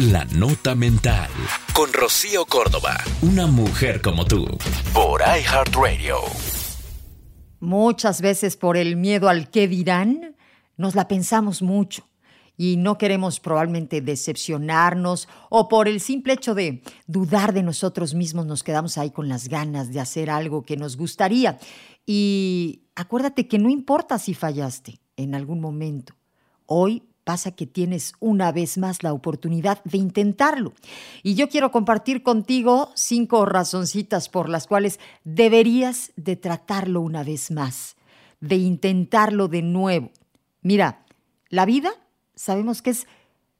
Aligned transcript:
La 0.00 0.24
Nota 0.24 0.74
Mental. 0.74 1.30
Con 1.72 1.92
Rocío 1.92 2.46
Córdoba. 2.46 2.96
Una 3.22 3.46
mujer 3.46 4.02
como 4.02 4.24
tú. 4.24 4.44
Por 4.92 5.20
iHeartRadio. 5.20 6.16
Muchas 7.60 8.20
veces 8.20 8.56
por 8.56 8.76
el 8.76 8.96
miedo 8.96 9.28
al 9.28 9.50
qué 9.50 9.68
dirán, 9.68 10.34
nos 10.76 10.96
la 10.96 11.06
pensamos 11.06 11.62
mucho 11.62 12.08
y 12.56 12.76
no 12.76 12.98
queremos 12.98 13.38
probablemente 13.38 14.00
decepcionarnos 14.00 15.28
o 15.48 15.68
por 15.68 15.86
el 15.86 16.00
simple 16.00 16.32
hecho 16.32 16.56
de 16.56 16.82
dudar 17.06 17.52
de 17.54 17.62
nosotros 17.62 18.14
mismos 18.14 18.46
nos 18.46 18.64
quedamos 18.64 18.98
ahí 18.98 19.12
con 19.12 19.28
las 19.28 19.46
ganas 19.46 19.92
de 19.92 20.00
hacer 20.00 20.28
algo 20.28 20.62
que 20.64 20.76
nos 20.76 20.96
gustaría. 20.96 21.60
Y 22.04 22.82
acuérdate 22.96 23.46
que 23.46 23.60
no 23.60 23.70
importa 23.70 24.18
si 24.18 24.34
fallaste 24.34 24.98
en 25.16 25.36
algún 25.36 25.60
momento. 25.60 26.16
Hoy 26.66 27.04
pasa 27.24 27.52
que 27.52 27.66
tienes 27.66 28.12
una 28.20 28.52
vez 28.52 28.78
más 28.78 29.02
la 29.02 29.12
oportunidad 29.12 29.82
de 29.84 29.98
intentarlo. 29.98 30.74
Y 31.22 31.34
yo 31.34 31.48
quiero 31.48 31.72
compartir 31.72 32.22
contigo 32.22 32.92
cinco 32.94 33.46
razoncitas 33.46 34.28
por 34.28 34.48
las 34.48 34.66
cuales 34.66 35.00
deberías 35.24 36.12
de 36.16 36.36
tratarlo 36.36 37.00
una 37.00 37.24
vez 37.24 37.50
más, 37.50 37.96
de 38.40 38.56
intentarlo 38.56 39.48
de 39.48 39.62
nuevo. 39.62 40.10
Mira, 40.60 41.04
la 41.48 41.64
vida 41.64 41.90
sabemos 42.34 42.82
que 42.82 42.90
es 42.90 43.06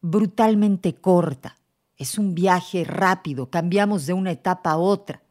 brutalmente 0.00 0.94
corta. 0.94 1.56
Es 1.96 2.18
un 2.18 2.34
viaje 2.34 2.84
rápido, 2.84 3.48
cambiamos 3.48 4.06
de 4.06 4.12
una 4.12 4.30
etapa 4.30 4.72
a 4.72 4.76
otra. 4.76 5.22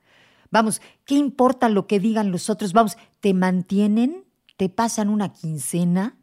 Vamos, 0.50 0.82
¿qué 1.06 1.16
importa 1.16 1.70
lo 1.70 1.86
que 1.86 2.00
digan 2.00 2.32
los 2.32 2.50
otros? 2.50 2.74
Vamos, 2.74 2.98
¿te 3.20 3.34
mantienen? 3.34 4.24
¿Te 4.58 4.70
pasan 4.70 5.10
una 5.10 5.32
quincena? 5.32 6.18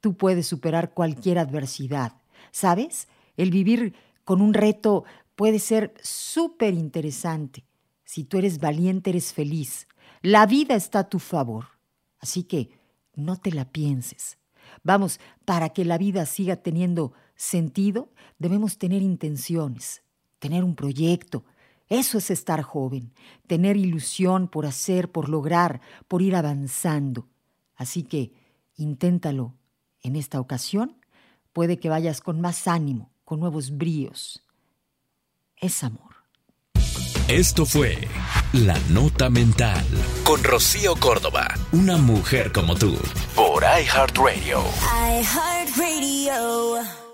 Tú 0.00 0.16
puedes 0.16 0.46
superar 0.46 0.92
cualquier 0.94 1.38
adversidad. 1.38 2.14
¿Sabes? 2.50 3.08
El 3.36 3.50
vivir 3.50 3.94
con 4.24 4.40
un 4.40 4.54
reto 4.54 5.04
puede 5.36 5.58
ser 5.58 5.94
súper 6.02 6.74
interesante. 6.74 7.64
Si 8.04 8.24
tú 8.24 8.38
eres 8.38 8.58
valiente, 8.58 9.10
eres 9.10 9.32
feliz. 9.32 9.86
La 10.22 10.46
vida 10.46 10.74
está 10.74 11.00
a 11.00 11.08
tu 11.08 11.18
favor. 11.18 11.66
Así 12.18 12.42
que 12.42 12.70
no 13.14 13.36
te 13.36 13.52
la 13.52 13.64
pienses. 13.64 14.38
Vamos, 14.82 15.20
para 15.44 15.70
que 15.70 15.84
la 15.84 15.98
vida 15.98 16.26
siga 16.26 16.56
teniendo 16.56 17.12
sentido, 17.36 18.12
debemos 18.38 18.78
tener 18.78 19.02
intenciones, 19.02 20.02
tener 20.38 20.64
un 20.64 20.74
proyecto. 20.74 21.44
Eso 21.88 22.18
es 22.18 22.30
estar 22.30 22.62
joven, 22.62 23.12
tener 23.46 23.76
ilusión 23.76 24.48
por 24.48 24.66
hacer, 24.66 25.10
por 25.10 25.28
lograr, 25.28 25.80
por 26.06 26.22
ir 26.22 26.36
avanzando. 26.36 27.28
Así 27.74 28.02
que 28.02 28.32
inténtalo 28.76 29.54
en 30.02 30.16
esta 30.16 30.40
ocasión. 30.40 30.96
Puede 31.52 31.78
que 31.78 31.88
vayas 31.88 32.20
con 32.20 32.40
más 32.40 32.68
ánimo, 32.68 33.10
con 33.24 33.40
nuevos 33.40 33.76
bríos. 33.76 34.44
Es 35.56 35.82
amor. 35.84 36.10
Esto 37.28 37.64
fue 37.64 37.96
La 38.52 38.76
Nota 38.88 39.30
Mental 39.30 39.84
con 40.24 40.42
Rocío 40.42 40.96
Córdoba, 40.96 41.46
una 41.70 41.96
mujer 41.96 42.50
como 42.50 42.74
tú, 42.74 42.96
por 43.36 43.62
iHeartRadio. 43.62 44.62
iHeartRadio. 45.20 47.09